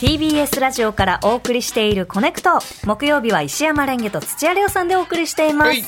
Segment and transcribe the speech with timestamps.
[0.00, 2.58] TBS ラジオからお送りしているコネクト。
[2.86, 5.84] 木曜日は石山レンゲと土屋レオさんでお送りしています、はい。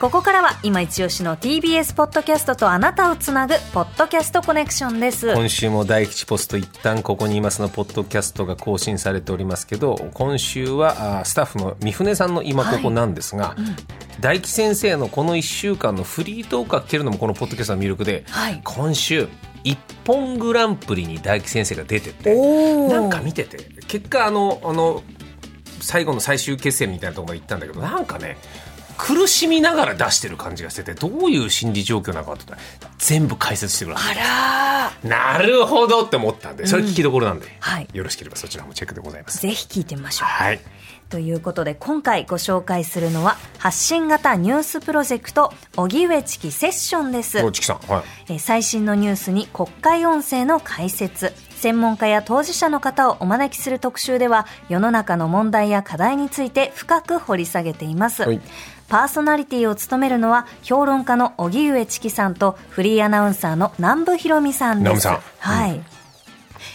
[0.00, 5.34] ここからは今一押しの TBS ポッドキャストとあなたをつなぐポッドキャストコネクションです。
[5.34, 13.54] 今週も大吉ポスト一旦ここにいますのポッドキャストが更新されておりますけど今週はあースタッフの三船さんの今ここなんですが、
[14.20, 18.62] 大吉先生のこの1週間のフリートークが聞けるのもこのポッドキャストの魅力で、はい。
[18.64, 19.28] 今週
[19.64, 22.34] 一本グランプリに大吉先生が出てて
[22.88, 25.02] なんか見てて結果あのあの
[25.80, 28.36] 最後の最終決戦みたいなところまで行ったんだけどなんかね
[29.02, 32.44] 苦しみながら出してる感じがしててどういう心理状況なのかって
[32.98, 34.00] 全部解説してくれる。
[34.00, 37.88] あらなるほどって思ったんでそれ聞きどころなんで、はい。
[37.92, 39.40] よろしければそちらもチェックでございます。
[39.40, 40.28] ぜひ聞いてみましょう。
[40.28, 40.60] はい。
[41.08, 47.44] ということで今回ご紹介するのは発信型ニュースプロジェクト荻上チキセッションです。
[47.44, 51.32] おチキさん、はい、えー最新のニュースに国会音声の解説。
[51.56, 58.40] 専門家や当事者の方をお招きする特集では世の中の問題や課題について深く掘り下げています、はい
[58.92, 64.84] パーソナリティを務めるのは評論家の荻上チキさんとフリーアナウンサーの南部ひろみさんです。
[64.84, 65.20] 南部さん。
[65.38, 65.82] はい、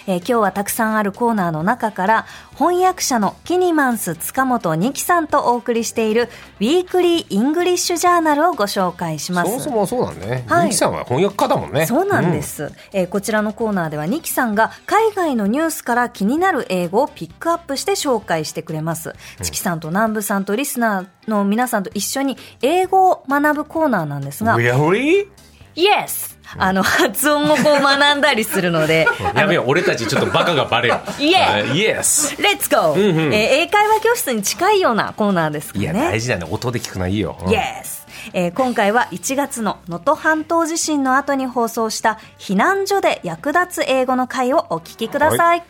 [0.07, 10.45] えー今日はたくさんあるコーナーの中から翻訳者のキニマンス塚本二木さんとお送りしているウィークリーイングリッシュジャーナルをご紹介しますそもそもそうなんね。
[10.47, 11.85] はいミキさんは翻訳家だもんね。
[11.85, 12.41] そうなんで。
[12.41, 25.27] す、えーこちらのコーナーではニキさんが海外のニュースから気になる英語をピックアップして紹介してくれます、チキさんと南部さんとリスナーの皆さんと一緒に英語を学ぶコーナーなんですが Really?
[25.75, 26.36] Yes!
[26.57, 30.95] あの発音をこう学んだりするので やめよう、俺たちちょっとバカがバレる。
[31.17, 31.43] Yeah.
[31.43, 32.41] あ Yes!
[32.41, 36.47] レッツゴー、英会話教室に近いようなコーナーですかいや、ね大事だね。
[36.49, 37.37] 音で聞くのはいいよ。
[37.41, 38.07] うん Yes!
[38.33, 45.63] えー今回は1月の能登半島地震の後に放送した避難所で役立つ英語の回をお聞きください。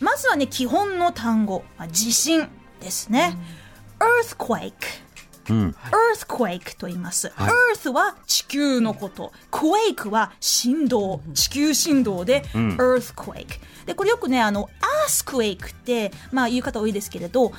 [0.00, 1.62] まずはね、基本の単語。
[1.78, 2.48] まあ地震
[2.80, 3.36] ですね。
[3.98, 4.72] earthquake。
[5.50, 7.32] Earthquake と言います。
[7.36, 9.32] earth は地球のこと。
[9.50, 11.20] quake は振動。
[11.34, 13.46] 地球振動で、earthquake。
[13.86, 14.68] で、これよくね、あの、
[15.06, 17.52] earthquake って、まあ言う方多いですけれど、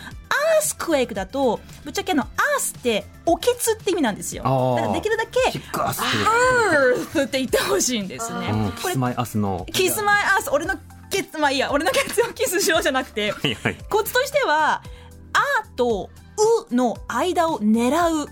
[0.62, 4.44] earthquake だと、ぶっちゃけあの、earth って、おけつって意味なんですよ。
[4.44, 8.50] だからできるだけ、earth って言ってほしいんですね。
[8.52, 9.66] うん、これキスマイアスの。
[9.72, 10.76] キスマイアース俺の
[11.12, 13.78] ケツまあいいや俺のケツをキスしようじゃなくてはいはい。
[13.90, 14.82] コツとしては
[15.34, 16.10] 「あ」と
[16.70, 17.90] 「う」の間を狙
[18.24, 18.28] う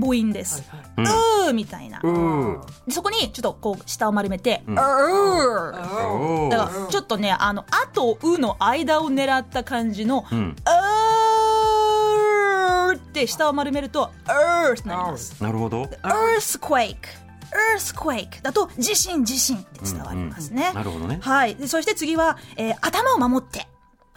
[0.00, 0.62] 母音です
[1.48, 2.00] 「う」みたいな
[2.88, 4.76] そこにちょっとこう下を丸めて「う」お
[6.50, 10.56] だからちょっとねあの「あ」と「う」の間を狙った感じの「ううん。
[12.92, 14.10] ー」って下を丸めると
[14.68, 15.82] 「う」ってなりますなるほど。
[15.82, 16.96] earthquake
[17.76, 21.18] earthquake だと地震地震って伝わりますね、なるほどね。
[21.20, 21.56] はい。
[21.56, 23.66] でそして次は、えー頭を守って。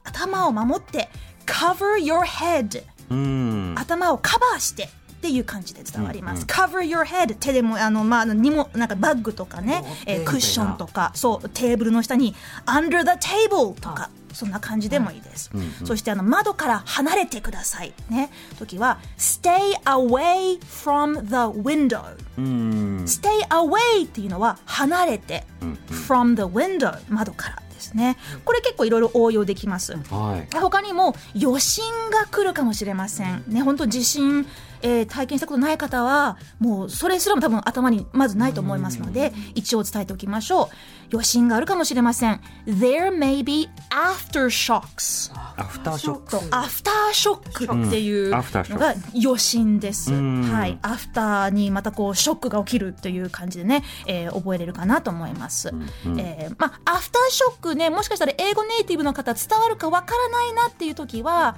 [0.04, 1.10] 頭を守って。
[1.46, 2.84] cover your head。
[3.14, 3.76] うん。
[3.78, 4.84] 頭をカバーして。
[4.84, 6.46] っていう感じで伝わります。
[6.46, 12.36] cover your head 手でもあのまあにもなんかバッグとかね、えークッションとかそうテーブルの下に
[12.66, 15.50] under the table とかそんな感じでもいいです。
[15.86, 22.04] そしてあの窓から離れてくださいね時は stay away from the window
[22.38, 23.04] うん。
[23.06, 25.46] stay away っていうのは離れて、
[25.88, 28.18] from the window 窓からですね。
[28.46, 29.94] これ結構いろいろ応用できます。
[30.10, 30.56] はい。
[30.56, 33.44] 他にも余震が来るかもしれません。
[33.48, 34.46] ね本当地震、
[34.82, 40.68] えー体験したことない方はもうそれすらも多分頭にまずないと思いますので一応伝えておきましょう。
[41.12, 42.42] 余震があるかもしれません。
[42.68, 46.56] There may be aftershocks アフターショック。
[46.56, 50.12] アフターショックっていうのが余震です。
[50.12, 50.78] んはい。
[50.82, 55.74] アフターにまたこうショックが起きるという感じでね、えー覚えれるかなと思います。
[56.18, 61.56] えーまあ、アフターショックね、もしかしたら英語ネイティブの方伝わるかわからないなっていう時は、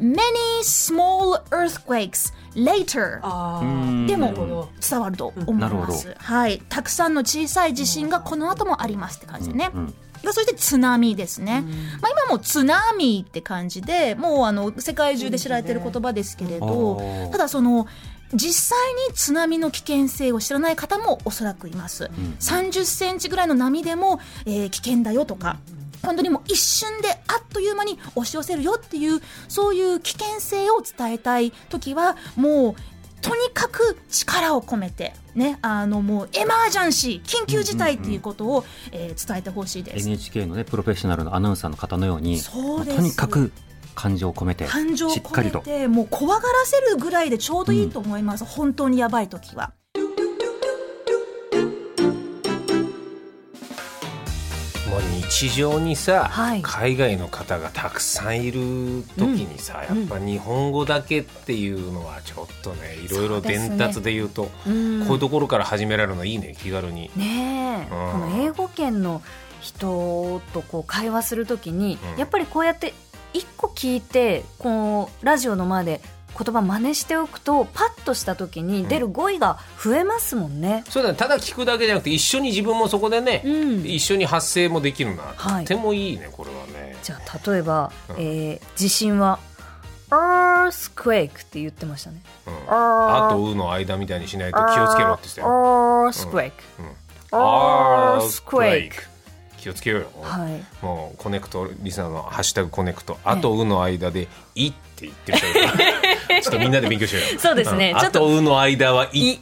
[0.00, 0.16] many
[0.62, 3.20] small earthquakes later
[4.06, 6.14] でも伝わると思います。
[6.18, 6.62] はい。
[6.68, 9.70] たくさんの小さい地震がこの後もありますって感じでね。
[10.24, 11.62] そして津波ですね、
[12.00, 17.00] まあ、今も津波って感じでもうあの世界中で知られてる言葉ですけれど、
[17.32, 17.86] ただその
[18.34, 18.78] 実際
[19.08, 22.10] に津波の危険性を知らない方もおそらくいます、
[22.40, 25.56] 30センチぐらいの波でも、えー危険だよとか
[26.02, 27.18] 本当にもう一瞬であっ
[27.52, 32.74] という間に押し寄せるよっていうそういう危険性を伝えたい時はもう
[33.28, 40.08] とにかく力を込めて、ね、あのもうエマージャンシー緊急事態っていうことを、えー伝えてほしいです。
[40.08, 43.52] NHK のね、プロフェッショナルのアナウンサーの方のように、そうですとにかく
[43.94, 45.60] 感情を込めて、感情をしっかりと。
[45.60, 49.72] 込めてもう怖がらせるぐらいでちょうどいいと思います、本当にやばい時は。
[55.28, 56.62] 日常にさ、はい。
[56.62, 65.04] 海外の方がたくさんいる時にさ、やっぱ日本語だけっていうのはちょっとねいろいろ伝達で言うとうん。
[65.06, 67.10] こういうところから始められるのいいね気軽に。
[67.16, 69.22] ねこの英語圏の
[69.60, 72.18] 人とこう会話するときに、うん。
[72.18, 72.94] やっぱりこうやって
[73.34, 76.00] 一個聞いてこうラジオの前で
[76.38, 80.84] 言葉真似しておくとパッとした時に出る語彙が増えますもんね。
[80.88, 81.16] そうだね。
[81.16, 83.84] ただ聞くだけじゃなくて一緒に自分もそこでね、うん。
[83.84, 85.64] 一緒に発声もできるな、はい。
[85.64, 86.96] とてもいいねこれはね。
[87.02, 88.16] じゃあ例えば、うん。
[88.18, 89.40] えー地震は
[90.10, 92.22] earthquake って言ってましたね。
[92.46, 95.48] うん、あと「う」の間みたいにしないと気をつけろって言ってたよ。
[96.08, 96.52] earthquake、
[97.32, 98.92] アー earthquake
[99.58, 100.08] 気をつけようよ。
[100.22, 100.84] はい。
[100.84, 105.38] もうコネクトリスナーのハッシュタグコネクトあとうの間でいって言ってる
[106.42, 107.40] ちょっとみんなで勉強しようよ。
[107.40, 109.40] そうですねんちょっとあとうの間はい。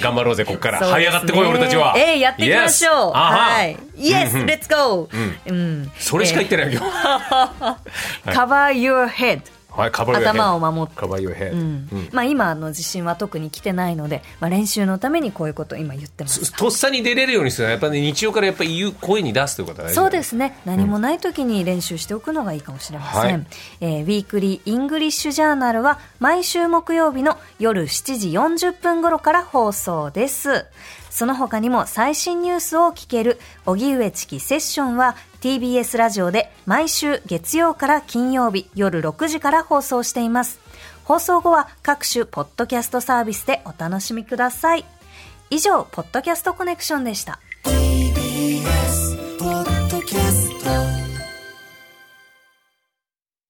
[0.00, 0.80] 頑張ろうぜこっから。
[0.82, 1.94] 這い上がってこい俺たちは。
[1.96, 3.12] えー、やっていきましょう。
[3.12, 3.76] ははい。
[3.96, 5.08] Yes, うんうん let's go!
[5.12, 5.92] うんうん。
[5.98, 6.80] それしか言ってないよ。
[6.82, 7.76] えー
[8.32, 9.42] Cover your head.
[9.76, 11.00] 頭を守って。
[12.12, 16.52] まあ今の地震は特に来てないので、まあ、練習のためにこういうことを今言ってます。
[16.56, 20.58] とっさに出れるようにするのはやっぱり、ね、日常からやっぱり言う声に出すということそうですね。
[20.64, 23.46] 何もない時に練習しておくのがいいかもしれません、はい。
[23.80, 30.66] えーウィークリーイングリッシュジャーナルは毎週木曜日の夜7時40分頃から放送です
[31.10, 33.38] その他にも最新ニュースを聞ける。
[33.66, 40.58] 荻上チキセッションは TBS ラジオで毎週月曜から金曜日夜6時から放送しています。
[41.04, 44.84] 放送後は各種ポッドキャストサービスでお楽しみください。
[45.50, 47.40] 以上ポッドキャストコネクションでした。
[47.64, 50.49] TBS ポッドキャスト。